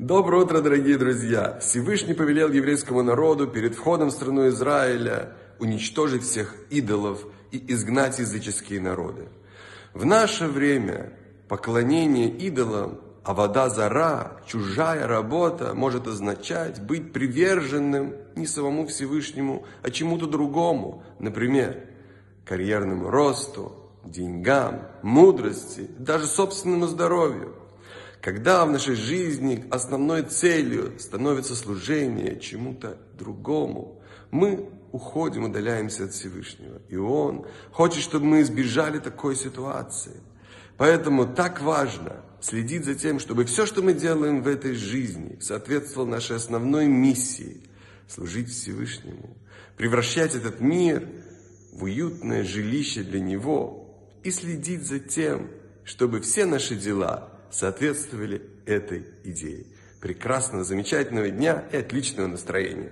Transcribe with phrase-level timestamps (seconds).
[0.00, 1.58] Доброе утро, дорогие друзья!
[1.60, 8.80] Всевышний повелел еврейскому народу перед входом в страну Израиля уничтожить всех идолов и изгнать языческие
[8.80, 9.28] народы.
[9.92, 11.12] В наше время
[11.48, 19.90] поклонение идолам, а вода зара, чужая работа, может означать быть приверженным не самому Всевышнему, а
[19.90, 21.76] чему-то другому, например,
[22.46, 23.74] карьерному росту,
[24.06, 27.59] деньгам, мудрости, даже собственному здоровью.
[28.20, 36.82] Когда в нашей жизни основной целью становится служение чему-то другому, мы уходим, удаляемся от Всевышнего.
[36.88, 40.20] И Он хочет, чтобы мы избежали такой ситуации.
[40.76, 46.08] Поэтому так важно следить за тем, чтобы все, что мы делаем в этой жизни, соответствовало
[46.08, 47.62] нашей основной миссии–
[48.08, 49.36] служить Всевышнему,
[49.76, 51.08] превращать этот мир
[51.72, 55.48] в уютное жилище для Него и следить за тем,
[55.84, 59.64] чтобы все наши дела– соответствовали этой идее.
[60.00, 62.90] Прекрасного, замечательного дня и отличного настроения.